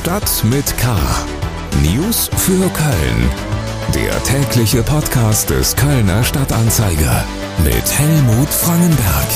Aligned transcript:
Stadt 0.00 0.44
mit 0.44 0.78
K. 0.78 0.96
News 1.82 2.30
für 2.34 2.70
Köln. 2.70 3.30
Der 3.94 4.22
tägliche 4.22 4.82
Podcast 4.82 5.50
des 5.50 5.76
Kölner 5.76 6.24
Stadtanzeiger 6.24 7.22
mit 7.62 7.98
Helmut 7.98 8.48
Frangenberg. 8.48 9.26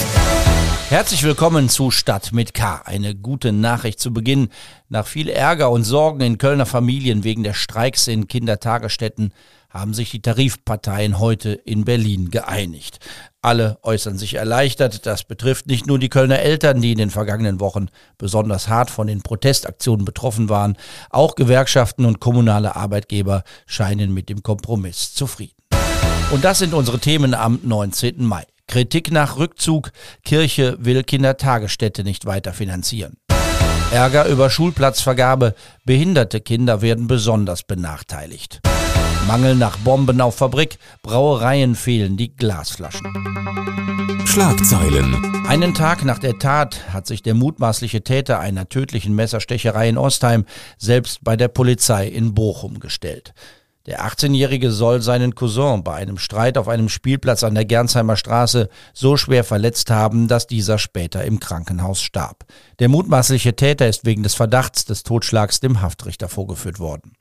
Herzlich 0.88 1.22
willkommen 1.22 1.69
zu 1.69 1.90
Stadt 1.90 2.32
mit 2.32 2.54
K. 2.54 2.80
Eine 2.87 3.14
gute 3.14 3.53
Nachricht 3.53 4.00
zu 4.00 4.14
Beginn. 4.14 4.49
Nach 4.88 5.06
viel 5.06 5.28
Ärger 5.28 5.71
und 5.71 5.85
Sorgen 5.85 6.22
in 6.22 6.38
Kölner 6.38 6.65
Familien 6.65 7.24
wegen 7.24 7.42
der 7.42 7.53
Streiks 7.53 8.08
in 8.08 8.26
Kindertagesstätten 8.26 9.35
haben 9.75 9.93
sich 9.93 10.11
die 10.11 10.22
Tarifparteien 10.22 11.19
heute 11.19 11.51
in 11.51 11.85
Berlin 11.85 12.31
geeinigt. 12.31 13.01
Alle 13.43 13.77
äußern 13.83 14.17
sich 14.17 14.35
erleichtert. 14.35 15.04
Das 15.04 15.24
betrifft 15.24 15.67
nicht 15.67 15.87
nur 15.87 15.99
die 15.99 16.09
Kölner 16.09 16.38
Eltern, 16.38 16.80
die 16.80 16.93
in 16.93 16.98
den 16.98 17.11
vergangenen 17.11 17.61
Wochen 17.61 17.88
besonders 18.16 18.69
hart 18.69 18.88
von 18.88 19.09
den 19.09 19.23
Protestaktionen 19.23 20.05
betroffen 20.06 20.48
waren. 20.48 20.77
Auch 21.10 21.34
Gewerkschaften 21.34 22.05
und 22.05 22.20
kommunale 22.20 22.77
Arbeitgeber 22.77 23.42
scheinen 23.66 24.15
mit 24.15 24.29
dem 24.29 24.42
Kompromiss 24.42 25.12
zufrieden. 25.12 25.56
Und 26.30 26.45
das 26.45 26.60
sind 26.60 26.73
unsere 26.73 27.01
Themen 27.01 27.34
am 27.34 27.59
19. 27.62 28.24
Mai. 28.24 28.45
Kritik 28.66 29.10
nach 29.10 29.37
Rückzug. 29.37 29.91
Kirche 30.24 30.77
will 30.80 31.02
Kindertagesstätte 31.02 32.04
nicht 32.04 32.24
weiter 32.24 32.54
finanzieren. 32.54 33.18
Ärger 33.93 34.27
über 34.27 34.48
Schulplatzvergabe. 34.51 35.54
Behinderte 35.84 36.41
Kinder 36.41 36.80
werden 36.80 37.09
besonders 37.09 37.62
benachteiligt. 37.62 38.60
Mangel 39.27 39.55
nach 39.55 39.78
Bomben 39.78 40.20
auf 40.20 40.37
Fabrik, 40.37 40.78
Brauereien 41.02 41.74
fehlen 41.74 42.19
die 42.19 42.37
Glasflaschen. 42.37 43.06
Schlagzeilen. 44.27 45.46
Einen 45.46 45.73
Tag 45.73 46.05
nach 46.05 46.19
der 46.19 46.38
Tat 46.38 46.92
hat 46.92 47.06
sich 47.06 47.23
der 47.23 47.34
mutmaßliche 47.34 48.05
Täter 48.05 48.38
einer 48.38 48.68
tödlichen 48.68 49.15
Messerstecherei 49.15 49.88
in 49.88 49.96
Ostheim 49.96 50.45
selbst 50.77 51.24
bei 51.24 51.37
der 51.37 51.48
Polizei 51.48 52.06
in 52.06 52.35
Bochum 52.35 52.80
gestellt. 52.80 53.32
Der 53.87 54.07
18-Jährige 54.07 54.71
soll 54.71 55.01
seinen 55.01 55.35
Cousin 55.35 55.85
bei 55.85 55.95
einem 55.95 56.18
Streit 56.18 56.59
auf 56.59 56.68
einem 56.68 56.88
Spielplatz 56.88 57.45
an 57.45 57.54
der 57.54 57.65
Gernsheimer 57.65 58.16
Straße 58.16 58.68
so 58.93 59.16
schwer 59.16 59.45
verletzt 59.45 59.91
haben, 59.91 60.29
dass 60.29 60.46
dieser 60.46 60.79
später 60.79 61.24
im 61.24 61.41
Krankenhaus 61.41 62.02
starb. 62.02 62.45
Der 62.79 62.88
mutmaßliche 62.88 63.57
Täter 63.57 63.88
ist 63.88 64.05
wegen 64.05 64.23
des 64.23 64.35
Verdachts 64.35 64.85
des 64.85 65.03
Totschlags 65.03 65.61
dem 65.61 65.81
Haftrichter 65.81 66.29
vorgeführt 66.29 66.79
worden. 66.79 67.13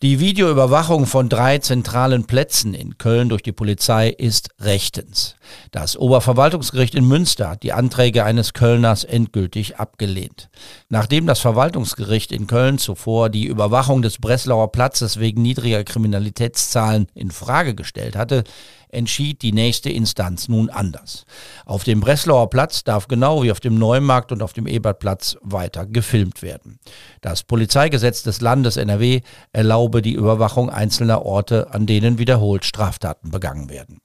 Die 0.00 0.20
Videoüberwachung 0.20 1.06
von 1.06 1.28
drei 1.28 1.58
zentralen 1.58 2.24
Plätzen 2.24 2.72
in 2.72 2.98
Köln 2.98 3.28
durch 3.30 3.42
die 3.42 3.50
Polizei 3.50 4.10
ist 4.10 4.50
rechtens. 4.60 5.34
Das 5.72 5.96
Oberverwaltungsgericht 5.96 6.94
in 6.94 7.04
Münster 7.04 7.48
hat 7.48 7.64
die 7.64 7.72
Anträge 7.72 8.22
eines 8.22 8.52
Kölners 8.52 9.02
endgültig 9.02 9.78
abgelehnt. 9.78 10.50
Nachdem 10.88 11.26
das 11.26 11.40
Verwaltungsgericht 11.40 12.30
in 12.30 12.46
Köln 12.46 12.78
zuvor 12.78 13.28
die 13.28 13.46
Überwachung 13.46 14.00
des 14.00 14.18
Breslauer 14.18 14.70
Platzes 14.70 15.18
wegen 15.18 15.42
niedriger 15.42 15.82
Kriminalitätszahlen 15.82 17.08
in 17.14 17.32
Frage 17.32 17.74
gestellt 17.74 18.14
hatte, 18.14 18.44
entschied 18.90 19.42
die 19.42 19.52
nächste 19.52 19.90
Instanz 19.90 20.48
nun 20.48 20.70
anders. 20.70 21.24
Auf 21.64 21.84
dem 21.84 22.00
Breslauer 22.00 22.50
Platz 22.50 22.84
darf 22.84 23.08
genau 23.08 23.42
wie 23.42 23.50
auf 23.50 23.60
dem 23.60 23.78
Neumarkt 23.78 24.32
und 24.32 24.42
auf 24.42 24.52
dem 24.52 24.66
Ebertplatz 24.66 25.36
weiter 25.42 25.86
gefilmt 25.86 26.42
werden. 26.42 26.78
Das 27.20 27.42
Polizeigesetz 27.42 28.22
des 28.22 28.40
Landes 28.40 28.76
NRW 28.76 29.20
erlaube 29.52 30.02
die 30.02 30.14
Überwachung 30.14 30.70
einzelner 30.70 31.24
Orte, 31.24 31.72
an 31.72 31.86
denen 31.86 32.18
wiederholt 32.18 32.64
Straftaten 32.64 33.30
begangen 33.30 33.68
werden. 33.68 33.98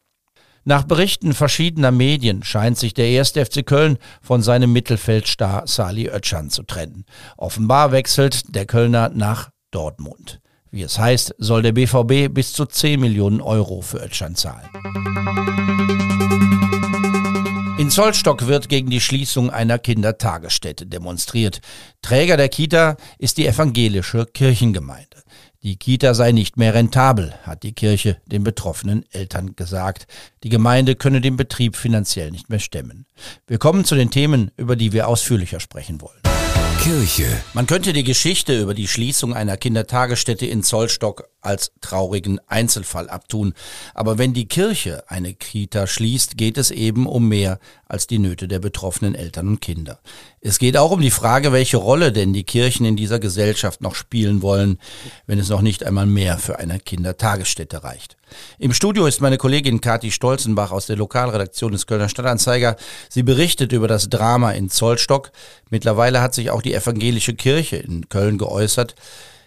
Nach 0.66 0.84
Berichten 0.84 1.34
verschiedener 1.34 1.92
Medien 1.92 2.44
scheint 2.44 2.78
sich 2.78 2.94
der 2.94 3.08
erste 3.08 3.46
FC 3.46 3.66
Köln 3.66 3.98
von 4.22 4.42
seinem 4.42 4.72
Mittelfeldstar 4.72 5.68
Sali 5.68 6.08
Özcan 6.08 6.50
zu 6.50 6.64
trennen. 6.64 7.06
Offenbar 7.36 7.92
wechselt 7.92 8.56
der 8.56 8.66
Kölner 8.66 9.10
nach 9.10 9.50
Dortmund. 9.72 10.40
Wie 10.74 10.82
es 10.82 10.98
heißt, 10.98 11.36
soll 11.38 11.62
der 11.62 11.72
BVB 11.72 12.34
bis 12.34 12.52
zu 12.52 12.66
10 12.66 13.00
Millionen 13.00 13.42
Euro 13.42 13.82
für 13.82 14.04
Özcan 14.04 14.34
zahlen. 14.34 14.68
In 17.78 17.92
Zollstock 17.92 18.48
wird 18.48 18.70
gegen 18.70 18.90
die 18.90 19.00
Schließung 19.00 19.52
einer 19.52 19.78
Kindertagesstätte 19.78 20.88
demonstriert. 20.88 21.62
Träger 22.02 22.38
der 22.38 22.50
Kita 22.50 22.98
ist 23.20 23.38
die 23.38 23.46
evangelische 23.46 24.26
Kirchengemeinde. 24.26 25.22
Die 25.62 25.76
Kita 25.76 26.16
sei 26.16 26.32
nicht 26.32 26.58
mehr 26.58 26.74
rentabel, 26.74 27.36
hat 27.44 27.62
die 27.62 27.74
Kirche 27.74 28.18
den 28.26 28.44
betroffenen 28.44 29.06
Eltern 29.12 29.56
gesagt. 29.56 30.08
Die 30.42 30.50
Gemeinde 30.50 30.96
könne 30.96 31.22
den 31.22 31.38
Betrieb 31.38 31.76
finanziell 31.76 32.32
nicht 32.32 32.50
mehr 32.50 32.58
stemmen. 32.58 33.06
Wir 33.46 33.60
kommen 33.60 33.86
zu 33.86 33.94
den 33.94 34.10
Themen, 34.10 34.50
über 34.58 34.76
die 34.76 34.92
wir 34.92 35.08
ausführlicher 35.08 35.60
sprechen 35.60 36.02
wollen. 36.02 36.33
Kirche. 36.84 37.42
Man 37.54 37.66
könnte 37.66 37.94
die 37.94 38.04
Geschichte 38.04 38.60
über 38.60 38.74
die 38.74 38.90
Schließung 38.90 39.34
einer 39.34 39.56
Kindertagesstätte 39.56 40.46
in 40.46 40.64
Zollstock 40.64 41.30
als 41.44 41.72
traurigen 41.82 42.40
Einzelfall 42.48 43.10
abtun. 43.10 43.54
Aber 43.94 44.18
wenn 44.18 44.34
die 44.34 44.48
Kirche 44.48 45.04
eine 45.08 45.34
Kita 45.34 45.88
schließt, 45.88 46.38
geht 46.38 46.58
es 46.58 46.72
eben 46.72 47.06
um 47.06 47.28
mehr 47.28 47.60
als 47.86 48.08
die 48.08 48.20
Nöte 48.20 48.48
der 48.48 48.60
betroffenen 48.60 49.14
Eltern 49.14 49.48
und 49.48 49.62
Kinder. 49.62 50.00
Es 50.42 50.58
geht 50.58 50.78
auch 50.78 50.92
um 50.92 51.02
die 51.02 51.12
Frage, 51.12 51.52
welche 51.52 51.78
Rolle 51.78 52.12
denn 52.12 52.34
die 52.34 52.44
Kirchen 52.44 52.86
in 52.86 52.96
dieser 52.96 53.20
Gesellschaft 53.20 53.82
noch 53.82 53.96
spielen 53.96 54.42
wollen, 54.42 54.80
wenn 55.28 55.40
es 55.40 55.50
noch 55.50 55.62
nicht 55.62 55.86
einmal 55.86 56.06
mehr 56.06 56.38
für 56.38 56.60
eine 56.60 56.80
Kindertagesstätte 56.80 57.84
reicht. 57.84 58.18
Im 58.58 58.74
Studio 58.74 59.06
ist 59.06 59.22
meine 59.22 59.38
Kollegin 59.38 59.80
Kathi 59.80 60.12
Stolzenbach 60.12 60.72
aus 60.72 60.88
der 60.88 60.96
Lokalredaktion 60.96 61.72
des 61.72 61.86
Kölner 61.86 62.10
Stadtanzeiger. 62.10 62.78
Sie 63.10 63.24
berichtet 63.24 63.72
über 63.72 63.88
das 63.88 64.10
Drama 64.10 64.52
in 64.52 64.70
Zollstock. 64.70 65.32
Mittlerweile 65.70 66.22
hat 66.22 66.34
sich 66.34 66.50
auch 66.50 66.62
die 66.62 66.74
evangelische 66.74 67.36
Kirche 67.36 67.78
in 67.78 68.10
Köln 68.10 68.38
geäußert. 68.38 68.96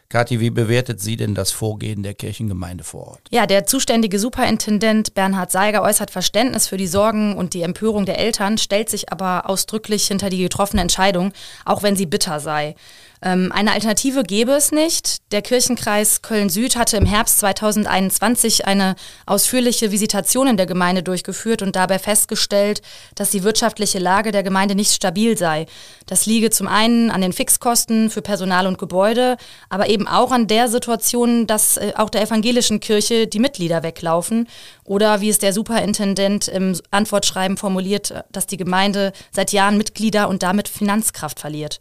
Kathi, 0.08 0.38
wie 0.40 0.50
bewertet 0.50 1.00
sie 1.00 1.16
denn 1.16 1.34
das 1.34 1.50
Vorgehen 1.50 2.02
der 2.02 2.14
Kirchengemeinde 2.14 2.84
vor 2.84 3.08
Ort? 3.08 3.28
Ja, 3.30 3.46
der 3.46 3.66
zuständige 3.66 4.18
Superintendent 4.18 5.14
Bernhard 5.14 5.50
Seiger 5.50 5.82
äußert 5.82 6.10
Verständnis 6.10 6.68
für 6.68 6.76
die 6.76 6.86
Sorgen 6.86 7.36
und 7.36 7.54
die 7.54 7.62
Empörung 7.62 8.06
der 8.06 8.18
Eltern, 8.18 8.58
stellt 8.58 8.88
sich 8.88 9.10
aber 9.10 9.50
ausdrücklich 9.50 10.06
hinter 10.06 10.30
die 10.30 10.38
getroffene 10.38 10.82
Entscheidung, 10.82 11.32
auch 11.64 11.82
wenn 11.82 11.96
sie 11.96 12.06
bitter 12.06 12.38
sei. 12.38 12.76
Ähm, 13.22 13.50
eine 13.52 13.72
Alternative 13.72 14.22
gäbe 14.24 14.52
es 14.52 14.72
nicht. 14.72 15.32
Der 15.32 15.42
Kirchenkreis 15.42 16.22
Köln-Süd 16.22 16.76
hatte 16.76 16.96
im 16.96 17.06
Herbst 17.06 17.38
2021 17.40 18.66
eine 18.66 18.94
ausführliche 19.24 19.90
Visitation 19.90 20.46
in 20.46 20.56
der 20.56 20.66
Gemeinde 20.66 21.02
durchgeführt 21.02 21.62
und 21.62 21.76
dabei 21.76 21.98
festgestellt, 21.98 22.82
dass 23.14 23.30
die 23.30 23.42
wirtschaftliche 23.42 23.98
Lage 23.98 24.32
der 24.32 24.42
Gemeinde 24.42 24.74
nicht 24.74 24.92
stabil 24.92 25.38
sei. 25.38 25.66
Das 26.06 26.26
liege 26.26 26.50
zum 26.50 26.68
einen 26.68 27.10
an 27.10 27.20
den 27.22 27.32
Fixkosten 27.32 28.10
für 28.10 28.22
Personal 28.22 28.66
und 28.66 28.78
Gebäude, 28.78 29.36
aber 29.70 29.88
eben 29.88 30.06
auch 30.06 30.30
an 30.30 30.46
der 30.46 30.68
Situation, 30.68 31.46
dass 31.46 31.78
äh, 31.78 31.92
auch 31.96 32.10
der 32.10 32.22
evangelischen 32.22 32.80
Kirche 32.80 33.26
die 33.26 33.40
Mitglieder 33.40 33.82
weglaufen 33.82 34.48
oder 34.84 35.20
wie 35.20 35.30
es 35.30 35.38
der 35.38 35.52
Superintendent 35.52 36.48
im 36.48 36.78
Antwortschreiben 36.90 37.56
formuliert, 37.56 38.14
dass 38.30 38.46
die 38.46 38.56
Gemeinde 38.56 39.12
seit 39.32 39.52
Jahren 39.52 39.78
Mitglieder 39.78 40.28
und 40.28 40.42
damit 40.42 40.68
Finanzkraft 40.68 41.40
verliert. 41.40 41.80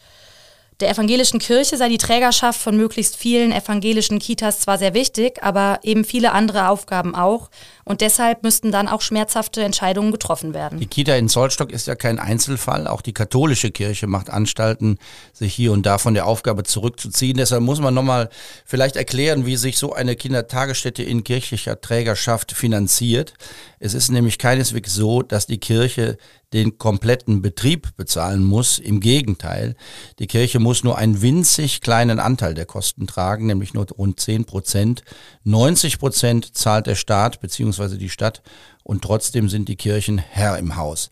Der 0.81 0.89
evangelischen 0.89 1.39
Kirche 1.39 1.77
sei 1.77 1.87
die 1.87 1.97
Trägerschaft 1.97 2.59
von 2.59 2.75
möglichst 2.75 3.15
vielen 3.15 3.53
evangelischen 3.53 4.19
Kitas 4.19 4.59
zwar 4.59 4.77
sehr 4.77 4.93
wichtig, 4.93 5.41
aber 5.41 5.79
eben 5.83 6.03
viele 6.03 6.33
andere 6.33 6.67
Aufgaben 6.67 7.15
auch. 7.15 7.49
Und 7.85 8.01
deshalb 8.01 8.43
müssten 8.43 8.73
dann 8.73 8.89
auch 8.89 8.99
schmerzhafte 8.99 9.63
Entscheidungen 9.63 10.11
getroffen 10.11 10.53
werden. 10.53 10.81
Die 10.81 10.87
Kita 10.87 11.15
in 11.15 11.29
Zollstock 11.29 11.71
ist 11.71 11.87
ja 11.87 11.95
kein 11.95 12.19
Einzelfall. 12.19 12.87
Auch 12.87 13.01
die 13.01 13.13
katholische 13.13 13.71
Kirche 13.71 14.07
macht 14.07 14.29
Anstalten, 14.29 14.97
sich 15.31 15.53
hier 15.53 15.71
und 15.71 15.85
da 15.85 15.97
von 15.97 16.13
der 16.13 16.25
Aufgabe 16.25 16.63
zurückzuziehen. 16.63 17.37
Deshalb 17.37 17.63
muss 17.63 17.79
man 17.79 17.93
nochmal 17.93 18.29
vielleicht 18.65 18.97
erklären, 18.97 19.45
wie 19.45 19.55
sich 19.55 19.77
so 19.77 19.93
eine 19.93 20.17
Kindertagesstätte 20.17 21.03
in 21.03 21.23
kirchlicher 21.23 21.79
Trägerschaft 21.79 22.51
finanziert. 22.51 23.33
Es 23.79 23.93
ist 23.93 24.11
nämlich 24.11 24.39
keineswegs 24.39 24.93
so, 24.93 25.21
dass 25.21 25.47
die 25.47 25.59
Kirche 25.59 26.17
den 26.55 26.77
kompletten 26.77 27.41
Betrieb 27.41 27.97
bezahlen 27.97 28.43
muss. 28.43 28.79
Im 28.79 29.01
Gegenteil, 29.01 29.75
die 30.19 30.27
Kirche 30.27 30.59
muss 30.59 30.85
nur 30.85 30.97
einen 30.97 31.21
winzig 31.21 31.81
kleinen 31.81 32.17
Anteil 32.17 32.53
der 32.53 32.65
Kosten 32.65 33.07
tragen, 33.07 33.45
nämlich 33.45 33.73
nur 33.73 33.85
rund 33.91 34.21
10 34.21 34.45
Prozent. 34.45 35.03
90 35.43 35.99
Prozent 35.99 36.55
zahlt 36.55 36.87
der 36.87 36.95
Staat 36.95 37.41
bzw. 37.41 37.97
die 37.97 38.09
Stadt 38.09 38.41
und 38.83 39.03
trotzdem 39.03 39.49
sind 39.49 39.67
die 39.67 39.75
Kirchen 39.75 40.17
Herr 40.17 40.57
im 40.57 40.77
Haus. 40.77 41.09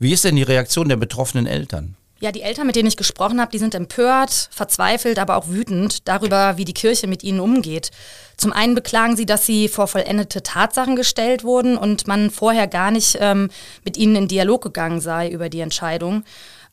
Wie 0.00 0.12
ist 0.12 0.24
denn 0.24 0.34
die 0.34 0.42
Reaktion 0.42 0.88
der 0.88 0.96
betroffenen 0.96 1.46
Eltern? 1.46 1.94
Ja, 2.22 2.32
die 2.32 2.42
Eltern, 2.42 2.66
mit 2.66 2.76
denen 2.76 2.86
ich 2.86 2.98
gesprochen 2.98 3.40
habe, 3.40 3.50
die 3.50 3.58
sind 3.58 3.74
empört, 3.74 4.50
verzweifelt, 4.52 5.18
aber 5.18 5.36
auch 5.36 5.48
wütend 5.48 6.06
darüber, 6.06 6.58
wie 6.58 6.66
die 6.66 6.74
Kirche 6.74 7.06
mit 7.06 7.24
ihnen 7.24 7.40
umgeht. 7.40 7.90
Zum 8.36 8.52
einen 8.52 8.74
beklagen 8.74 9.16
sie, 9.16 9.24
dass 9.24 9.46
sie 9.46 9.68
vor 9.68 9.88
vollendete 9.88 10.42
Tatsachen 10.42 10.96
gestellt 10.96 11.44
wurden 11.44 11.78
und 11.78 12.06
man 12.06 12.30
vorher 12.30 12.66
gar 12.66 12.90
nicht 12.90 13.16
ähm, 13.20 13.48
mit 13.86 13.96
ihnen 13.96 14.16
in 14.16 14.28
Dialog 14.28 14.62
gegangen 14.62 15.00
sei 15.00 15.30
über 15.30 15.48
die 15.48 15.60
Entscheidung. 15.60 16.24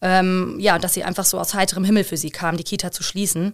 Ähm, 0.02 0.58
ja, 0.60 0.80
dass 0.80 0.94
sie 0.94 1.06
einfach 1.06 1.26
so 1.26 1.40
aus 1.40 1.54
heiterem 1.54 1.86
Himmel 1.86 2.04
für 2.04 2.18
sie 2.18 2.30
kam, 2.30 2.58
die 2.58 2.66
Kita 2.66 2.92
zu 2.92 3.02
schließen. 3.02 3.54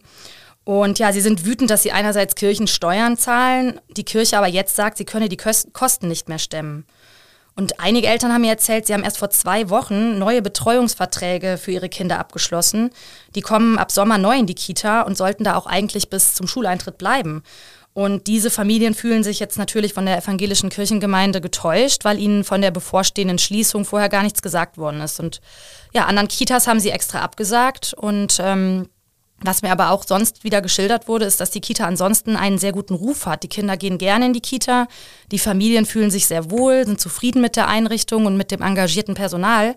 Und 0.63 0.97
ja, 0.97 1.13
sie 1.13 1.21
sind 1.21 1.45
wütend, 1.45 1.69
dass 1.69 1.83
sie 1.83 1.91
einerseits 1.91 2.33
Kirchensteuern 2.33 3.17
zahlen, 3.17 3.79
die 3.95 4.05
Kirche 4.05 4.37
aber 4.37 4.47
jetzt 4.47 4.75
sagt, 4.75 4.97
sie 4.97 5.05
könne 5.05 5.29
die 5.29 5.37
Kosten 5.37 6.07
nicht 6.07 6.27
mehr 6.27 6.39
stemmen. 6.39 6.85
Und 7.55 7.79
einige 7.79 8.07
Eltern 8.07 8.33
haben 8.33 8.41
mir 8.41 8.49
erzählt, 8.49 8.87
sie 8.87 8.93
haben 8.93 9.03
erst 9.03 9.19
vor 9.19 9.29
zwei 9.29 9.69
Wochen 9.69 10.17
neue 10.17 10.41
Betreuungsverträge 10.41 11.57
für 11.57 11.71
ihre 11.71 11.89
Kinder 11.89 12.19
abgeschlossen. 12.19 12.89
Die 13.35 13.41
kommen 13.41 13.77
ab 13.77 13.91
Sommer 13.91 14.17
neu 14.17 14.37
in 14.37 14.47
die 14.47 14.55
Kita 14.55 15.01
und 15.01 15.17
sollten 15.17 15.43
da 15.43 15.55
auch 15.55 15.67
eigentlich 15.67 16.09
bis 16.09 16.33
zum 16.33 16.47
Schuleintritt 16.47 16.97
bleiben. 16.97 17.43
Und 17.93 18.25
diese 18.25 18.49
Familien 18.49 18.95
fühlen 18.95 19.23
sich 19.23 19.39
jetzt 19.39 19.59
natürlich 19.59 19.93
von 19.93 20.07
der 20.07 20.17
evangelischen 20.17 20.69
Kirchengemeinde 20.69 21.41
getäuscht, 21.41 22.05
weil 22.05 22.17
ihnen 22.17 22.43
von 22.43 22.61
der 22.61 22.71
bevorstehenden 22.71 23.37
Schließung 23.37 23.85
vorher 23.85 24.09
gar 24.09 24.23
nichts 24.23 24.41
gesagt 24.41 24.79
worden 24.79 25.01
ist. 25.01 25.19
Und 25.19 25.41
ja, 25.93 26.05
anderen 26.05 26.27
Kitas 26.27 26.65
haben 26.65 26.79
sie 26.79 26.89
extra 26.89 27.21
abgesagt. 27.21 27.93
Und 27.93 28.39
ähm, 28.43 28.89
was 29.43 29.61
mir 29.61 29.71
aber 29.71 29.91
auch 29.91 30.03
sonst 30.05 30.43
wieder 30.43 30.61
geschildert 30.61 31.07
wurde, 31.07 31.25
ist, 31.25 31.39
dass 31.39 31.51
die 31.51 31.61
Kita 31.61 31.85
ansonsten 31.85 32.35
einen 32.35 32.57
sehr 32.57 32.71
guten 32.71 32.93
Ruf 32.93 33.25
hat. 33.25 33.43
Die 33.43 33.49
Kinder 33.49 33.77
gehen 33.77 33.97
gerne 33.97 34.27
in 34.27 34.33
die 34.33 34.41
Kita, 34.41 34.87
die 35.31 35.39
Familien 35.39 35.85
fühlen 35.85 36.11
sich 36.11 36.27
sehr 36.27 36.49
wohl, 36.49 36.85
sind 36.85 37.01
zufrieden 37.01 37.41
mit 37.41 37.55
der 37.55 37.67
Einrichtung 37.67 38.25
und 38.25 38.37
mit 38.37 38.51
dem 38.51 38.61
engagierten 38.61 39.15
Personal. 39.15 39.75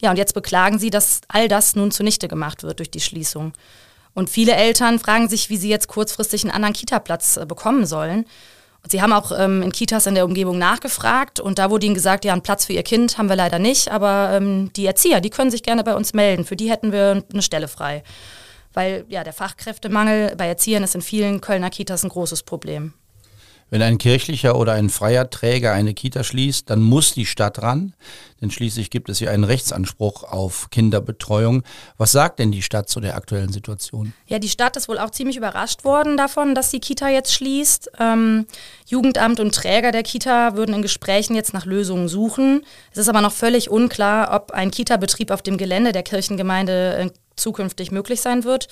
Ja, 0.00 0.10
und 0.10 0.16
jetzt 0.16 0.34
beklagen 0.34 0.78
sie, 0.78 0.90
dass 0.90 1.20
all 1.28 1.48
das 1.48 1.76
nun 1.76 1.90
zunichte 1.90 2.28
gemacht 2.28 2.62
wird 2.62 2.78
durch 2.78 2.90
die 2.90 3.00
Schließung. 3.00 3.52
Und 4.14 4.30
viele 4.30 4.54
Eltern 4.54 4.98
fragen 4.98 5.28
sich, 5.28 5.50
wie 5.50 5.56
sie 5.56 5.68
jetzt 5.68 5.88
kurzfristig 5.88 6.44
einen 6.44 6.52
anderen 6.52 6.74
Kita-Platz 6.74 7.36
äh, 7.36 7.46
bekommen 7.46 7.84
sollen. 7.84 8.26
Und 8.82 8.90
sie 8.90 9.00
haben 9.00 9.12
auch 9.12 9.32
ähm, 9.36 9.62
in 9.62 9.72
Kitas 9.72 10.06
in 10.06 10.14
der 10.14 10.26
Umgebung 10.26 10.58
nachgefragt 10.58 11.40
und 11.40 11.58
da 11.58 11.70
wurde 11.70 11.86
ihnen 11.86 11.94
gesagt, 11.94 12.26
ja, 12.26 12.32
einen 12.32 12.42
Platz 12.42 12.66
für 12.66 12.74
ihr 12.74 12.82
Kind 12.82 13.16
haben 13.16 13.30
wir 13.30 13.36
leider 13.36 13.58
nicht, 13.58 13.90
aber 13.90 14.32
ähm, 14.34 14.70
die 14.74 14.84
Erzieher, 14.84 15.22
die 15.22 15.30
können 15.30 15.50
sich 15.50 15.62
gerne 15.62 15.82
bei 15.84 15.94
uns 15.94 16.12
melden. 16.12 16.44
Für 16.44 16.54
die 16.54 16.70
hätten 16.70 16.92
wir 16.92 17.24
eine 17.32 17.42
Stelle 17.42 17.66
frei. 17.66 18.02
Weil 18.74 19.04
ja, 19.08 19.24
der 19.24 19.32
Fachkräftemangel 19.32 20.36
bei 20.36 20.46
Erziehern 20.46 20.82
ist 20.82 20.94
in 20.94 21.02
vielen 21.02 21.40
Kölner 21.40 21.70
Kitas 21.70 22.04
ein 22.04 22.10
großes 22.10 22.42
Problem. 22.42 22.92
Wenn 23.70 23.82
ein 23.82 23.98
kirchlicher 23.98 24.56
oder 24.56 24.74
ein 24.74 24.90
freier 24.90 25.30
Träger 25.30 25.72
eine 25.72 25.94
Kita 25.94 26.22
schließt, 26.22 26.68
dann 26.70 26.80
muss 26.80 27.14
die 27.14 27.26
Stadt 27.26 27.62
ran, 27.62 27.94
denn 28.40 28.50
schließlich 28.50 28.90
gibt 28.90 29.08
es 29.08 29.20
ja 29.20 29.30
einen 29.30 29.44
Rechtsanspruch 29.44 30.22
auf 30.22 30.68
Kinderbetreuung. 30.70 31.62
Was 31.96 32.12
sagt 32.12 32.38
denn 32.38 32.52
die 32.52 32.62
Stadt 32.62 32.88
zu 32.88 33.00
der 33.00 33.16
aktuellen 33.16 33.52
Situation? 33.52 34.12
Ja, 34.26 34.38
die 34.38 34.48
Stadt 34.48 34.76
ist 34.76 34.88
wohl 34.88 34.98
auch 34.98 35.10
ziemlich 35.10 35.36
überrascht 35.36 35.84
worden 35.84 36.16
davon, 36.16 36.54
dass 36.54 36.70
die 36.70 36.78
Kita 36.78 37.08
jetzt 37.08 37.32
schließt. 37.32 37.90
Ähm, 37.98 38.46
Jugendamt 38.86 39.40
und 39.40 39.54
Träger 39.54 39.92
der 39.92 40.02
Kita 40.02 40.56
würden 40.56 40.74
in 40.74 40.82
Gesprächen 40.82 41.34
jetzt 41.34 41.54
nach 41.54 41.64
Lösungen 41.64 42.06
suchen. 42.06 42.64
Es 42.92 42.98
ist 42.98 43.08
aber 43.08 43.22
noch 43.22 43.32
völlig 43.32 43.70
unklar, 43.70 44.34
ob 44.34 44.52
ein 44.52 44.70
Kita-Betrieb 44.70 45.30
auf 45.30 45.42
dem 45.42 45.56
Gelände 45.56 45.92
der 45.92 46.02
Kirchengemeinde 46.02 46.96
äh, 46.96 47.10
zukünftig 47.36 47.90
möglich 47.90 48.20
sein 48.20 48.44
wird. 48.44 48.68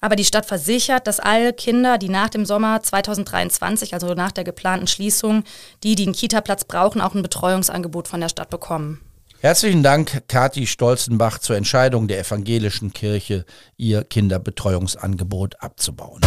Aber 0.00 0.16
die 0.16 0.24
Stadt 0.24 0.46
versichert, 0.46 1.06
dass 1.06 1.18
alle 1.18 1.52
Kinder, 1.52 1.98
die 1.98 2.08
nach 2.08 2.28
dem 2.28 2.46
Sommer 2.46 2.82
2023, 2.82 3.94
also 3.94 4.14
nach 4.14 4.32
der 4.32 4.44
geplanten 4.44 4.86
Schließung, 4.86 5.42
die, 5.82 5.96
die 5.96 6.04
einen 6.04 6.12
Kita-Platz 6.12 6.64
brauchen, 6.64 7.00
auch 7.00 7.14
ein 7.14 7.22
Betreuungsangebot 7.22 8.06
von 8.06 8.20
der 8.20 8.28
Stadt 8.28 8.50
bekommen. 8.50 9.00
Herzlichen 9.40 9.84
Dank, 9.84 10.24
Kati 10.26 10.66
Stolzenbach, 10.66 11.38
zur 11.38 11.56
Entscheidung 11.56 12.08
der 12.08 12.18
evangelischen 12.18 12.92
Kirche, 12.92 13.44
ihr 13.76 14.02
Kinderbetreuungsangebot 14.02 15.62
abzubauen. 15.62 16.22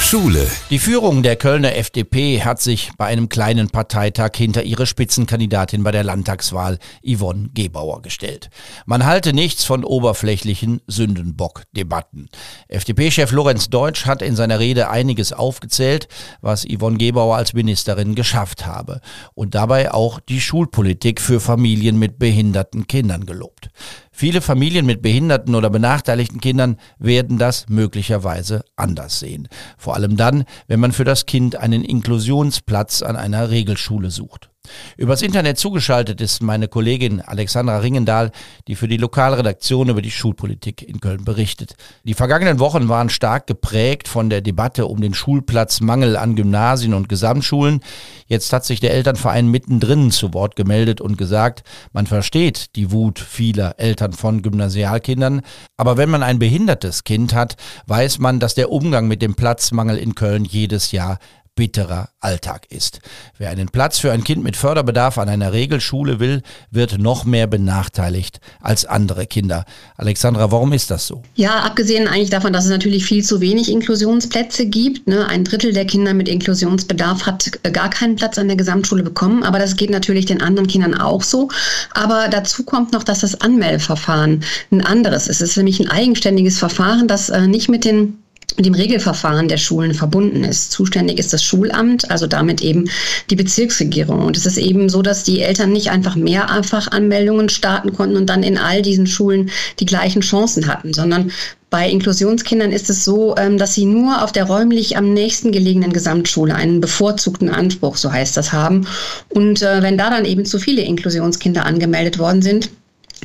Schule. 0.00 0.46
Die 0.70 0.78
Führung 0.78 1.22
der 1.22 1.36
Kölner 1.36 1.76
FDP 1.76 2.42
hat 2.42 2.62
sich 2.62 2.90
bei 2.96 3.06
einem 3.06 3.28
kleinen 3.28 3.68
Parteitag 3.68 4.30
hinter 4.36 4.62
ihre 4.62 4.86
Spitzenkandidatin 4.86 5.82
bei 5.82 5.90
der 5.90 6.04
Landtagswahl 6.04 6.78
Yvonne 7.04 7.50
Gebauer 7.52 8.00
gestellt. 8.00 8.48
Man 8.86 9.04
halte 9.04 9.34
nichts 9.34 9.64
von 9.64 9.84
oberflächlichen 9.84 10.80
Sündenbock-Debatten. 10.86 12.28
FDP-Chef 12.68 13.32
Lorenz 13.32 13.68
Deutsch 13.68 14.06
hat 14.06 14.22
in 14.22 14.36
seiner 14.36 14.60
Rede 14.60 14.88
einiges 14.88 15.32
aufgezählt, 15.34 16.08
was 16.40 16.64
Yvonne 16.64 16.96
Gebauer 16.98 17.36
als 17.36 17.52
Ministerin 17.52 18.14
geschafft 18.14 18.64
habe 18.64 19.00
und 19.34 19.54
dabei 19.54 19.92
auch 19.92 20.20
die 20.20 20.40
Schulpolitik 20.40 21.20
für 21.20 21.40
Familien 21.40 21.98
mit 21.98 22.18
Behinderungen 22.18 22.45
behinderten 22.46 22.86
Kindern 22.86 23.26
gelobt. 23.26 23.70
Viele 24.12 24.40
Familien 24.40 24.86
mit 24.86 25.02
behinderten 25.02 25.54
oder 25.56 25.68
benachteiligten 25.68 26.40
Kindern 26.40 26.76
werden 26.98 27.38
das 27.38 27.68
möglicherweise 27.68 28.64
anders 28.76 29.18
sehen. 29.18 29.48
Vor 29.76 29.94
allem 29.94 30.16
dann, 30.16 30.44
wenn 30.68 30.80
man 30.80 30.92
für 30.92 31.04
das 31.04 31.26
Kind 31.26 31.56
einen 31.56 31.82
Inklusionsplatz 31.84 33.02
an 33.02 33.16
einer 33.16 33.50
Regelschule 33.50 34.10
sucht. 34.10 34.50
Übers 34.96 35.22
Internet 35.22 35.58
zugeschaltet 35.58 36.20
ist 36.20 36.42
meine 36.42 36.68
Kollegin 36.68 37.20
Alexandra 37.20 37.78
Ringendahl, 37.78 38.30
die 38.68 38.76
für 38.76 38.88
die 38.88 38.96
Lokalredaktion 38.96 39.88
über 39.88 40.02
die 40.02 40.10
Schulpolitik 40.10 40.82
in 40.82 41.00
Köln 41.00 41.24
berichtet. 41.24 41.74
Die 42.04 42.14
vergangenen 42.14 42.58
Wochen 42.58 42.88
waren 42.88 43.08
stark 43.08 43.46
geprägt 43.46 44.08
von 44.08 44.30
der 44.30 44.40
Debatte 44.40 44.86
um 44.86 45.00
den 45.00 45.14
Schulplatzmangel 45.14 46.16
an 46.16 46.36
Gymnasien 46.36 46.94
und 46.94 47.08
Gesamtschulen. 47.08 47.80
Jetzt 48.26 48.52
hat 48.52 48.64
sich 48.64 48.80
der 48.80 48.92
Elternverein 48.92 49.48
mittendrin 49.48 50.10
zu 50.10 50.34
Wort 50.34 50.56
gemeldet 50.56 51.00
und 51.00 51.16
gesagt, 51.18 51.62
man 51.92 52.06
versteht 52.06 52.76
die 52.76 52.90
Wut 52.92 53.18
vieler 53.18 53.78
Eltern 53.78 54.12
von 54.12 54.42
Gymnasialkindern, 54.42 55.42
aber 55.76 55.96
wenn 55.96 56.10
man 56.10 56.22
ein 56.22 56.38
behindertes 56.38 57.04
Kind 57.04 57.34
hat, 57.34 57.56
weiß 57.86 58.18
man, 58.18 58.40
dass 58.40 58.54
der 58.54 58.70
Umgang 58.70 59.08
mit 59.08 59.22
dem 59.22 59.34
Platzmangel 59.34 59.96
in 59.96 60.14
Köln 60.14 60.44
jedes 60.44 60.92
Jahr 60.92 61.18
bitterer 61.56 62.10
Alltag 62.20 62.66
ist. 62.70 63.00
Wer 63.38 63.50
einen 63.50 63.68
Platz 63.68 63.98
für 63.98 64.12
ein 64.12 64.22
Kind 64.22 64.44
mit 64.44 64.56
Förderbedarf 64.56 65.18
an 65.18 65.28
einer 65.28 65.52
Regelschule 65.52 66.20
will, 66.20 66.42
wird 66.70 66.98
noch 66.98 67.24
mehr 67.24 67.46
benachteiligt 67.46 68.40
als 68.60 68.84
andere 68.84 69.26
Kinder. 69.26 69.64
Alexandra, 69.96 70.52
warum 70.52 70.72
ist 70.72 70.90
das 70.90 71.06
so? 71.06 71.22
Ja, 71.34 71.60
abgesehen 71.60 72.06
eigentlich 72.06 72.30
davon, 72.30 72.52
dass 72.52 72.64
es 72.64 72.70
natürlich 72.70 73.04
viel 73.04 73.24
zu 73.24 73.40
wenig 73.40 73.70
Inklusionsplätze 73.70 74.66
gibt. 74.66 75.08
Ne? 75.08 75.26
Ein 75.26 75.44
Drittel 75.44 75.72
der 75.72 75.86
Kinder 75.86 76.14
mit 76.14 76.28
Inklusionsbedarf 76.28 77.26
hat 77.26 77.50
gar 77.72 77.90
keinen 77.90 78.16
Platz 78.16 78.38
an 78.38 78.48
der 78.48 78.56
Gesamtschule 78.56 79.02
bekommen, 79.02 79.42
aber 79.42 79.58
das 79.58 79.76
geht 79.76 79.90
natürlich 79.90 80.26
den 80.26 80.42
anderen 80.42 80.68
Kindern 80.68 80.94
auch 80.94 81.22
so. 81.22 81.48
Aber 81.92 82.28
dazu 82.28 82.64
kommt 82.64 82.92
noch, 82.92 83.02
dass 83.02 83.20
das 83.20 83.40
Anmeldeverfahren 83.40 84.44
ein 84.70 84.84
anderes 84.84 85.26
ist. 85.26 85.40
Es 85.40 85.50
ist 85.50 85.56
nämlich 85.56 85.80
ein 85.80 85.88
eigenständiges 85.88 86.58
Verfahren, 86.58 87.08
das 87.08 87.30
äh, 87.30 87.46
nicht 87.46 87.70
mit 87.70 87.84
den 87.84 88.18
mit 88.56 88.64
dem 88.64 88.74
Regelverfahren 88.74 89.48
der 89.48 89.58
Schulen 89.58 89.92
verbunden 89.92 90.44
ist. 90.44 90.72
Zuständig 90.72 91.18
ist 91.18 91.32
das 91.32 91.42
Schulamt, 91.42 92.10
also 92.10 92.26
damit 92.26 92.62
eben 92.62 92.88
die 93.28 93.36
Bezirksregierung. 93.36 94.20
Und 94.24 94.36
es 94.36 94.46
ist 94.46 94.56
eben 94.56 94.88
so, 94.88 95.02
dass 95.02 95.24
die 95.24 95.42
Eltern 95.42 95.72
nicht 95.72 95.90
einfach 95.90 96.16
mehr 96.16 96.50
einfach 96.50 96.90
Anmeldungen 96.90 97.48
starten 97.48 97.92
konnten 97.92 98.16
und 98.16 98.26
dann 98.26 98.42
in 98.42 98.56
all 98.56 98.82
diesen 98.82 99.06
Schulen 99.06 99.50
die 99.78 99.86
gleichen 99.86 100.22
Chancen 100.22 100.66
hatten, 100.68 100.94
sondern 100.94 101.32
bei 101.68 101.90
Inklusionskindern 101.90 102.72
ist 102.72 102.88
es 102.88 103.04
so, 103.04 103.34
ähm, 103.36 103.58
dass 103.58 103.74
sie 103.74 103.86
nur 103.86 104.22
auf 104.22 104.32
der 104.32 104.44
räumlich 104.44 104.96
am 104.96 105.12
nächsten 105.12 105.50
gelegenen 105.50 105.92
Gesamtschule 105.92 106.54
einen 106.54 106.80
bevorzugten 106.80 107.50
Anspruch, 107.50 107.96
so 107.96 108.12
heißt 108.12 108.36
das, 108.36 108.52
haben. 108.52 108.86
Und 109.28 109.62
äh, 109.62 109.82
wenn 109.82 109.98
da 109.98 110.08
dann 110.08 110.24
eben 110.24 110.46
zu 110.46 110.58
viele 110.58 110.82
Inklusionskinder 110.82 111.66
angemeldet 111.66 112.18
worden 112.18 112.40
sind, 112.40 112.70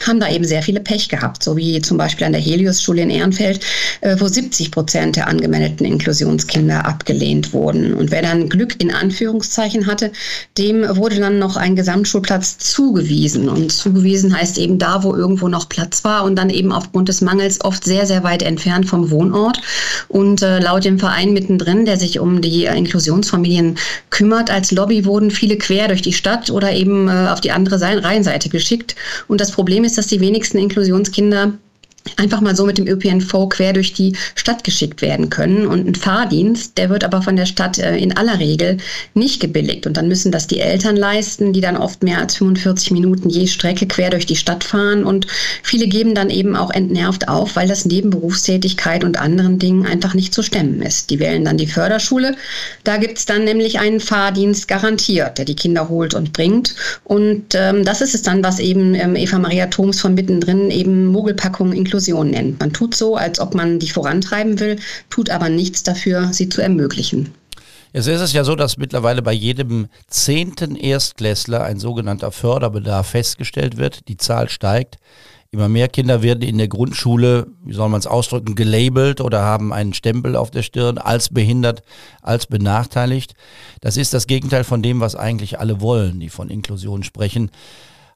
haben 0.08 0.20
da 0.20 0.30
eben 0.30 0.46
sehr 0.46 0.64
viele 0.64 0.80
Pech 0.80 1.10
gehabt, 1.10 1.44
so 1.44 1.58
wie 1.58 1.82
zum 1.82 1.98
Beispiel 1.98 2.26
an 2.26 2.34
der 2.34 2.42
Helios-Schule 2.42 3.02
in 3.02 3.10
Ehrenfeld, 3.10 3.62
äh, 4.02 4.16
wo 4.20 4.28
70 4.28 4.72
Prozent 4.72 5.16
der 5.16 5.28
angemeldeten 5.28 5.86
Inklusionskinder 5.86 6.86
abgelehnt 6.86 7.54
wurden. 7.54 7.94
Und 7.94 8.12
wer 8.12 8.22
dann 8.22 8.50
Glück 8.50 8.82
in 8.82 8.92
Anführungszeichen 8.92 9.88
hatte, 9.88 10.12
dem 10.58 10.84
wurde 10.98 11.20
dann 11.20 11.40
noch 11.40 11.56
ein 11.56 11.76
Gesamtschulplatz 11.76 12.58
zugewiesen. 12.58 13.50
Und 13.50 13.72
zugewiesen 13.72 14.36
heißt 14.36 14.58
eben 14.58 14.78
da, 14.78 15.04
wo 15.04 15.16
irgendwo 15.16 15.48
noch 15.48 15.70
Platz 15.70 16.04
war 16.04 16.24
und 16.24 16.36
dann 16.36 16.50
eben 16.50 16.72
aufgrund 16.72 17.10
des 17.10 17.22
Mangels 17.22 17.62
oft 17.62 17.84
sehr, 17.84 18.06
sehr 18.06 18.24
weit 18.24 18.42
entfernt 18.42 18.88
vom 18.88 19.12
Wohnort. 19.12 19.62
Und 20.08 20.42
äh, 20.42 20.60
laut 20.60 20.86
dem 20.86 21.00
Verein 21.00 21.34
mittendrin, 21.34 21.86
der 21.86 21.98
sich 21.98 22.20
um 22.20 22.42
die 22.42 22.66
äh, 22.66 22.78
Inklusionsfamilien 22.78 23.78
kümmert, 24.10 24.50
als 24.50 24.72
Lobby 24.72 25.06
wurden 25.06 25.32
viele 25.32 25.58
quer 25.58 25.88
durch 25.88 26.02
die 26.02 26.14
Stadt 26.14 26.50
oder 26.50 26.72
eben 26.74 27.10
auf 27.10 27.42
die 27.42 27.52
andere 27.52 27.82
Rheinseite 27.82 28.50
geschickt. 28.50 28.96
Und 29.28 29.42
das 29.42 29.52
Problem 29.52 29.84
ist, 29.84 29.91
dass 29.98 30.08
die 30.08 30.20
wenigsten 30.20 30.58
Inklusionskinder 30.58 31.54
einfach 32.18 32.42
mal 32.42 32.56
so 32.56 32.66
mit 32.66 32.78
dem 32.78 32.88
ÖPNV 32.88 33.50
quer 33.50 33.74
durch 33.74 33.94
die 33.94 34.16
Stadt 34.36 34.64
geschickt 34.64 35.02
werden 35.02 35.30
können. 35.30 35.68
Und 35.68 35.88
ein 35.88 35.96
Fahrdienst, 35.96 36.78
der 36.78 36.90
wird 36.90 37.04
aber 37.04 37.22
von 37.22 37.36
der 37.36 37.46
Stadt 37.46 37.78
äh, 37.78 37.98
in 37.98 38.16
aller 38.16 38.40
Regel 38.40 38.78
nicht 39.14 39.40
gebilligt. 39.40 39.88
Und 39.88 39.98
dann 39.98 40.08
müssen 40.08 40.32
das 40.32 40.48
die 40.48 40.60
Eltern 40.60 40.96
leisten, 40.96 41.54
die 41.54 41.62
dann 41.62 41.78
oft 41.78 42.04
mehr 42.04 42.20
als 42.20 42.36
45 42.38 42.92
Minuten 42.92 43.30
je 43.30 43.48
Strecke 43.48 43.88
quer 43.88 44.10
durch 44.10 44.26
die 44.26 44.36
Stadt 44.36 44.64
fahren. 44.64 45.04
Und 45.04 45.28
viele 45.64 45.88
geben 45.88 46.16
dann 46.16 46.30
eben 46.30 46.56
auch 46.56 46.72
entnervt 46.72 47.28
auf, 47.28 47.56
weil 47.56 47.68
das 47.68 47.86
neben 47.86 48.10
Berufstätigkeit 48.10 49.04
und 49.04 49.20
anderen 49.20 49.60
Dingen 49.60 49.86
einfach 49.86 50.14
nicht 50.14 50.34
zu 50.34 50.44
stemmen 50.44 50.82
ist. 50.82 51.10
Die 51.10 51.20
wählen 51.20 51.46
dann 51.46 51.58
die 51.58 51.68
Förderschule. 51.68 52.36
Da 52.84 52.98
gibt 52.98 53.18
es 53.18 53.26
dann 53.26 53.44
nämlich 53.44 53.80
einen 53.80 54.00
Fahrdienst 54.00 54.68
garantiert, 54.68 55.38
der 55.38 55.46
die 55.46 55.56
Kinder 55.56 55.90
holt 55.90 56.14
und 56.14 56.34
bringt. 56.34 56.76
Und 57.04 57.54
ähm, 57.54 57.86
das 57.86 58.02
ist 58.02 58.16
es 58.16 58.22
dann, 58.24 58.44
was 58.44 58.60
eben 58.60 58.96
ähm, 58.96 59.16
Eva 59.16 59.38
Maria 59.40 59.68
Thoms 59.68 60.00
von 60.00 60.14
mittendrin 60.14 60.72
eben 60.72 61.06
Mogelpackung 61.06 61.74
inklusive 61.74 61.91
Inklusion 61.92 62.30
nennt. 62.30 62.60
Man 62.62 62.72
tut 62.72 62.96
so, 62.96 63.18
als 63.18 63.40
ob 63.40 63.54
man 63.54 63.80
die 63.80 63.90
vorantreiben 63.90 64.60
will, 64.60 64.80
tut 65.10 65.30
aber 65.30 65.50
nichts 65.50 65.84
dafür, 65.84 66.32
sie 66.32 66.48
zu 66.48 66.62
ermöglichen. 66.62 67.34
Jetzt 67.92 68.08
ist 68.08 68.22
es 68.22 68.32
ja 68.32 68.46
so, 68.46 68.56
dass 68.56 68.78
mittlerweile 68.78 69.22
bei 69.22 69.34
jedem 69.34 69.88
zehnten 70.08 70.78
Erstklässler 70.78 71.64
ein 71.64 71.80
sogenannter 71.80 72.32
Förderbedarf 72.32 73.08
festgestellt 73.08 73.76
wird. 73.76 74.08
Die 74.08 74.16
Zahl 74.16 74.48
steigt. 74.48 74.96
Immer 75.54 75.68
mehr 75.68 75.90
Kinder 75.90 76.22
werden 76.22 76.44
in 76.44 76.58
der 76.58 76.70
Grundschule, 76.70 77.48
wie 77.66 77.74
soll 77.74 77.90
man 77.90 78.00
es 78.00 78.08
ausdrücken, 78.08 78.56
gelabelt 78.56 79.20
oder 79.20 79.42
haben 79.42 79.74
einen 79.74 79.94
Stempel 79.94 80.38
auf 80.38 80.50
der 80.50 80.64
Stirn 80.64 80.98
als 80.98 81.28
behindert, 81.28 81.84
als 82.22 82.48
benachteiligt. 82.48 83.34
Das 83.82 83.98
ist 83.98 84.14
das 84.14 84.28
Gegenteil 84.28 84.64
von 84.64 84.82
dem, 84.82 85.02
was 85.02 85.18
eigentlich 85.18 85.60
alle 85.60 85.82
wollen, 85.82 86.22
die 86.22 86.30
von 86.30 86.50
Inklusion 86.50 87.04
sprechen. 87.04 87.52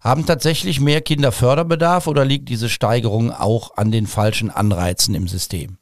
Haben 0.05 0.27
tatsächlich 0.27 0.79
mehr 0.79 1.01
Kinder 1.01 1.31
Förderbedarf 1.31 2.05
oder 2.05 2.25
liegt 2.25 2.47
diese 2.49 2.69
Steigerung 2.69 3.31
auch 3.31 3.75
an 3.75 3.91
den 3.91 4.05
falschen 4.05 4.51
Anreizen 4.51 5.15
im 5.15 5.27
System? 5.27 5.77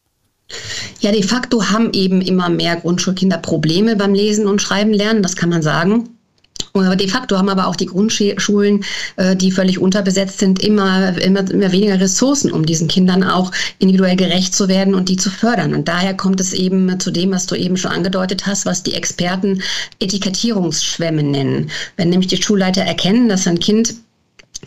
Ja, 1.01 1.11
de 1.11 1.23
facto 1.23 1.71
haben 1.71 1.91
eben 1.91 2.21
immer 2.21 2.47
mehr 2.47 2.77
Grundschulkinder 2.77 3.37
Probleme 3.37 3.97
beim 3.97 4.13
Lesen 4.13 4.47
und 4.47 4.61
Schreiben 4.61 4.93
lernen, 4.93 5.23
das 5.23 5.35
kann 5.35 5.49
man 5.49 5.61
sagen. 5.61 6.07
De 6.73 7.07
facto 7.09 7.37
haben 7.37 7.49
aber 7.49 7.67
auch 7.67 7.75
die 7.75 7.85
Grundschulen, 7.85 8.85
äh, 9.17 9.35
die 9.35 9.51
völlig 9.51 9.77
unterbesetzt 9.77 10.39
sind, 10.39 10.63
immer, 10.63 11.17
immer, 11.17 11.47
immer 11.51 11.71
weniger 11.73 11.99
Ressourcen, 11.99 12.49
um 12.49 12.65
diesen 12.65 12.87
Kindern 12.87 13.25
auch 13.25 13.51
individuell 13.77 14.15
gerecht 14.15 14.55
zu 14.55 14.69
werden 14.69 14.95
und 14.95 15.09
die 15.09 15.17
zu 15.17 15.29
fördern. 15.31 15.75
Und 15.75 15.89
daher 15.89 16.15
kommt 16.15 16.39
es 16.39 16.53
eben 16.53 16.97
zu 16.99 17.11
dem, 17.11 17.31
was 17.31 17.45
du 17.45 17.55
eben 17.55 17.75
schon 17.75 17.91
angedeutet 17.91 18.47
hast, 18.47 18.65
was 18.65 18.83
die 18.83 18.93
Experten 18.93 19.61
Etikettierungsschwämme 19.99 21.23
nennen. 21.23 21.69
Wenn 21.97 22.09
nämlich 22.09 22.27
die 22.27 22.41
Schulleiter 22.41 22.83
erkennen, 22.83 23.27
dass 23.27 23.45
ein 23.45 23.59
Kind 23.59 23.95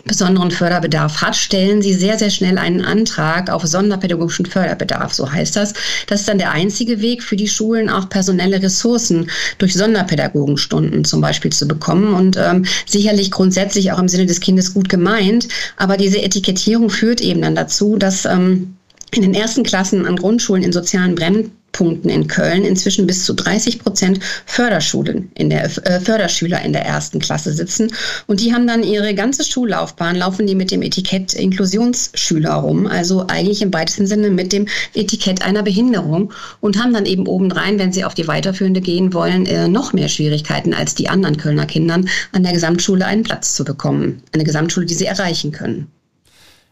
besonderen 0.05 0.51
Förderbedarf 0.51 1.23
hat, 1.23 1.37
stellen 1.37 1.83
sie 1.83 1.95
sehr, 1.95 2.19
sehr 2.19 2.31
schnell 2.31 2.59
einen 2.59 2.85
Antrag 2.85 3.51
auf 3.51 3.67
sonderpädagogischen 3.67 4.47
Förderbedarf, 4.47 5.13
so 5.13 5.31
heißt 5.31 5.57
das. 5.57 5.75
Das 6.07 6.21
ist 6.21 6.29
dann 6.29 6.39
der 6.39 6.53
einzige 6.53 7.01
Weg 7.01 7.23
für 7.23 7.37
die 7.37 7.49
Schulen, 7.49 7.89
auch 7.89 8.09
personelle 8.09 8.63
Ressourcen 8.63 9.31
durch 9.59 9.75
Sonderpädagogenstunden 9.75 11.05
zum 11.05 11.21
Beispiel 11.21 11.53
zu 11.53 11.67
bekommen 11.67 12.15
und 12.15 12.37
ähm, 12.37 12.65
sicherlich 12.87 13.31
grundsätzlich 13.31 13.93
auch 13.93 13.99
im 13.99 14.09
Sinne 14.09 14.27
des 14.27 14.41
Kindes 14.41 14.75
gut 14.75 14.89
gemeint, 14.89 15.49
aber 15.77 15.97
diese 15.97 16.23
Etikettierung 16.23 16.91
führt 16.91 17.21
eben 17.21 17.43
dann 17.43 17.55
dazu, 17.55 17.97
dass 17.97 18.25
ähm, 18.25 18.77
in 19.17 19.23
den 19.23 19.35
ersten 19.35 19.63
Klassen 19.63 20.07
an 20.07 20.17
Grundschulen 20.17 20.63
in 20.63 20.73
sozialen 20.73 21.15
Brennpunkten 21.15 22.11
in 22.11 22.27
Köln 22.27 22.65
inzwischen 22.65 23.07
bis 23.07 23.25
zu 23.25 23.35
30 23.35 23.79
Prozent 23.79 24.21
Förderschulen 24.45 25.31
in 25.35 25.51
der, 25.51 25.65
äh, 25.87 26.01
Förderschüler 26.01 26.63
in 26.63 26.73
der 26.73 26.85
ersten 26.85 27.19
Klasse 27.19 27.53
sitzen. 27.53 27.93
Und 28.27 28.41
die 28.41 28.53
haben 28.53 28.67
dann 28.67 28.83
ihre 28.83 29.15
ganze 29.15 29.45
Schullaufbahn, 29.45 30.17
laufen 30.17 30.47
die 30.47 30.55
mit 30.55 30.71
dem 30.71 30.83
Etikett 30.83 31.35
Inklusionsschüler 31.35 32.55
rum, 32.55 32.87
also 32.87 33.27
eigentlich 33.29 33.63
im 33.63 33.73
weitesten 33.73 34.07
Sinne 34.07 34.31
mit 34.31 34.53
dem 34.53 34.69
Etikett 34.95 35.43
einer 35.43 35.63
Behinderung 35.63 36.33
und 36.61 36.79
haben 36.79 36.93
dann 36.93 37.07
eben 37.07 37.27
obendrein, 37.27 37.79
wenn 37.79 37.93
sie 37.93 38.05
auf 38.05 38.15
die 38.15 38.29
weiterführende 38.29 38.81
gehen 38.81 39.15
wollen, 39.15 39.47
äh, 39.47 39.69
noch 39.69 39.93
mehr 39.93 40.09
Schwierigkeiten 40.09 40.75
als 40.75 40.95
die 40.95 41.09
anderen 41.09 41.37
Kölner 41.37 41.67
Kindern, 41.67 42.09
an 42.33 42.43
der 42.43 42.53
Gesamtschule 42.53 43.07
einen 43.07 43.23
Platz 43.23 43.55
zu 43.55 43.65
bekommen. 43.65 44.23
Eine 44.33 44.45
Gesamtschule, 44.45 44.87
die 44.87 44.95
sie 44.95 45.07
erreichen 45.07 45.53
können. 45.53 45.89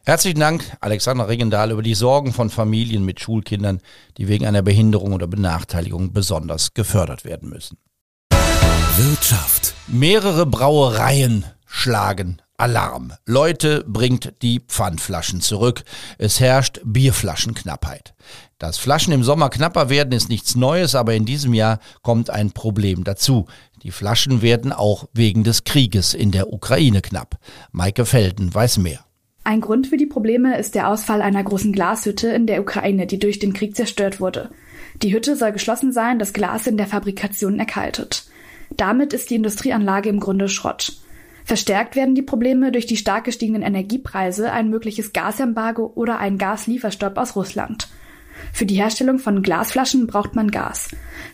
Herzlichen 0.07 0.41
Dank, 0.41 0.77
Alexander 0.81 1.29
Regendahl, 1.29 1.71
über 1.71 1.83
die 1.83 1.95
Sorgen 1.95 2.35
von 2.35 2.51
Familien 2.51 3.07
mit 3.07 3.21
Schulkindern, 3.21 3.81
die 4.19 4.29
wegen 4.29 4.45
einer 4.45 4.61
Behinderung 4.61 5.15
oder 5.15 5.27
Benachteiligung 5.27 6.13
besonders 6.13 6.75
gefördert 6.75 7.25
werden 7.25 7.49
müssen. 7.49 7.79
Wirtschaft. 8.99 9.73
Mehrere 9.87 10.45
Brauereien 10.45 11.47
schlagen 11.67 12.43
Alarm. 12.59 13.15
Leute 13.25 13.83
bringt 13.89 14.35
die 14.43 14.61
Pfandflaschen 14.61 15.41
zurück. 15.41 15.85
Es 16.19 16.39
herrscht 16.39 16.81
Bierflaschenknappheit. 16.85 18.15
Dass 18.59 18.77
Flaschen 18.77 19.13
im 19.15 19.25
Sommer 19.25 19.49
knapper 19.49 19.89
werden, 19.89 20.13
ist 20.13 20.29
nichts 20.29 20.55
Neues, 20.55 20.95
aber 20.95 21.15
in 21.15 21.25
diesem 21.25 21.55
Jahr 21.55 21.81
kommt 22.03 22.29
ein 22.29 22.53
Problem 22.53 23.05
dazu. 23.05 23.47
Die 23.83 23.91
Flaschen 23.91 24.43
werden 24.43 24.71
auch 24.71 25.09
wegen 25.15 25.45
des 25.45 25.65
Krieges 25.65 26.13
in 26.13 26.31
der 26.31 26.53
Ukraine 26.53 27.01
knapp. 27.01 27.39
Maike 27.73 28.05
Felden 28.05 28.55
weiß 28.55 28.77
mehr. 28.79 29.04
Ein 29.47 29.61
Grund 29.61 29.89
für 29.89 29.99
die 29.99 30.07
Probleme 30.07 30.59
ist 30.59 30.75
der 30.75 30.89
Ausfall 30.89 31.21
einer 31.21 31.45
großen 31.45 31.71
Glashütte 31.71 32.29
in 32.29 32.47
der 32.47 32.63
Ukraine, 32.63 33.07
die 33.07 33.19
durch 33.19 33.39
den 33.39 33.53
Krieg 33.53 33.77
zerstört 33.77 34.19
wurde. 34.19 34.49
Die 35.03 35.13
Hütte 35.13 35.37
soll 35.37 35.53
geschlossen 35.53 35.93
sein, 35.93 36.19
das 36.19 36.33
Glas 36.33 36.67
in 36.67 36.79
der 36.79 36.87
Fabrikation 36.87 37.59
erkaltet. 37.59 38.25
Damit 38.75 39.13
ist 39.13 39.29
die 39.29 39.35
Industrieanlage 39.35 40.09
im 40.09 40.19
Grunde 40.19 40.49
Schrott. 40.49 40.95
Verstärkt 41.45 41.95
werden 41.95 42.15
die 42.15 42.23
Probleme 42.23 42.73
durch 42.73 42.87
die 42.87 42.97
stark 42.97 43.25
gestiegenen 43.25 43.61
Energiepreise, 43.61 44.51
ein 44.51 44.71
mögliches 44.71 45.13
Gasembargo 45.13 45.93
oder 45.95 46.19
einen 46.19 46.39
Gaslieferstopp 46.39 47.19
aus 47.19 47.37
Russland. 47.37 47.89
Für 48.55 48.65
die 48.65 48.77
Herstellung 48.77 49.19
von 49.19 49.43
Glasflaschen 49.43 50.07
braucht 50.07 50.35
man 50.35 50.51
Gas. 50.51 50.89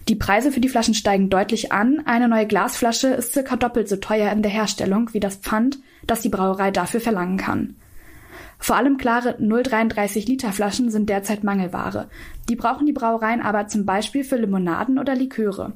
Die 0.09 0.17
Preise 0.17 0.51
für 0.51 0.61
die 0.61 0.69
Flaschen 0.69 0.95
steigen 0.95 1.31
deutlich 1.31 1.71
an. 1.71 2.03
Eine 2.07 2.29
neue 2.29 2.49
Glasflasche 2.49 3.09
ist 3.09 3.33
circa 3.33 3.55
doppelt 3.55 3.89
so 3.89 3.97
teuer 3.97 4.33
in 4.33 4.43
der 4.43 4.51
Herstellung 4.51 5.11
wie 5.13 5.21
das 5.21 5.37
Pfand, 5.37 5.79
das 6.09 6.23
die 6.23 6.29
Brauerei 6.29 6.73
dafür 6.73 7.01
verlangen 7.01 7.37
kann. 7.37 7.77
Vor 8.63 8.77
allem 8.77 8.99
klare 8.99 9.37
0,33 9.41 10.27
Liter 10.27 10.53
Flaschen 10.53 10.91
sind 10.91 11.09
derzeit 11.09 11.43
Mangelware. 11.43 12.09
Die 12.51 12.57
brauchen 12.57 12.87
die 12.87 12.93
Brauereien 12.93 13.41
aber 13.41 13.67
zum 13.69 13.87
Beispiel 13.87 14.23
für 14.23 14.37
Limonaden 14.37 14.99
oder 14.99 15.15
Liköre. 15.15 15.73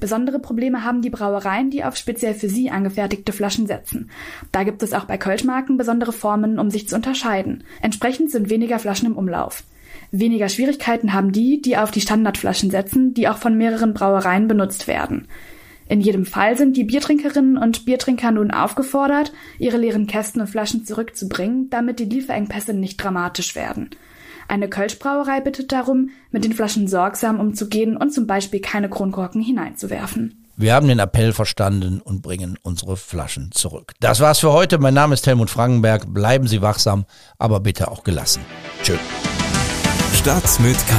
Besondere 0.00 0.40
Probleme 0.40 0.84
haben 0.84 1.00
die 1.00 1.10
Brauereien, 1.10 1.70
die 1.70 1.84
auf 1.84 1.96
speziell 1.96 2.34
für 2.34 2.48
sie 2.48 2.70
angefertigte 2.70 3.32
Flaschen 3.32 3.66
setzen. 3.66 4.10
Da 4.52 4.64
gibt 4.64 4.82
es 4.82 4.92
auch 4.92 5.04
bei 5.04 5.16
Kölschmarken 5.16 5.76
besondere 5.76 6.12
Formen, 6.12 6.58
um 6.58 6.70
sich 6.70 6.88
zu 6.88 6.96
unterscheiden. 6.96 7.64
Entsprechend 7.82 8.30
sind 8.30 8.50
weniger 8.50 8.80
Flaschen 8.80 9.06
im 9.06 9.16
Umlauf. 9.16 9.62
Weniger 10.10 10.48
Schwierigkeiten 10.48 11.12
haben 11.12 11.32
die, 11.32 11.62
die 11.62 11.76
auf 11.76 11.92
die 11.92 12.00
Standardflaschen 12.00 12.70
setzen, 12.70 13.14
die 13.14 13.28
auch 13.28 13.38
von 13.38 13.56
mehreren 13.56 13.94
Brauereien 13.94 14.48
benutzt 14.48 14.88
werden. 14.88 15.28
In 15.88 16.00
jedem 16.02 16.26
Fall 16.26 16.56
sind 16.56 16.76
die 16.76 16.84
Biertrinkerinnen 16.84 17.56
und 17.56 17.86
Biertrinker 17.86 18.30
nun 18.30 18.50
aufgefordert, 18.50 19.32
ihre 19.58 19.78
leeren 19.78 20.06
Kästen 20.06 20.40
und 20.42 20.48
Flaschen 20.48 20.84
zurückzubringen, 20.84 21.70
damit 21.70 21.98
die 21.98 22.04
Lieferengpässe 22.04 22.74
nicht 22.74 23.02
dramatisch 23.02 23.54
werden. 23.54 23.90
Eine 24.48 24.68
Kölschbrauerei 24.68 25.40
bittet 25.40 25.72
darum, 25.72 26.10
mit 26.30 26.44
den 26.44 26.52
Flaschen 26.52 26.88
sorgsam 26.88 27.40
umzugehen 27.40 27.96
und 27.96 28.12
zum 28.12 28.26
Beispiel 28.26 28.60
keine 28.60 28.88
Kronkorken 28.88 29.42
hineinzuwerfen. 29.42 30.44
Wir 30.56 30.74
haben 30.74 30.88
den 30.88 30.98
Appell 30.98 31.32
verstanden 31.32 32.00
und 32.00 32.20
bringen 32.20 32.58
unsere 32.62 32.96
Flaschen 32.96 33.50
zurück. 33.52 33.92
Das 34.00 34.20
war's 34.20 34.40
für 34.40 34.52
heute. 34.52 34.78
Mein 34.78 34.94
Name 34.94 35.14
ist 35.14 35.26
Helmut 35.26 35.50
Frankenberg. 35.50 36.12
Bleiben 36.12 36.48
Sie 36.48 36.60
wachsam, 36.62 37.04
aber 37.38 37.60
bitte 37.60 37.90
auch 37.90 38.02
gelassen. 38.02 38.42
Tschö. 38.82 38.94
Stadt 40.14 40.58
mit 40.60 40.76
K. 40.88 40.94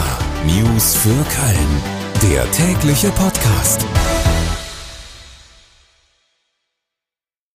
News 0.45 0.95
für 0.95 1.09
Köln. 1.09 2.31
Der 2.31 2.49
tägliche 2.51 3.09
Podcast. 3.09 3.85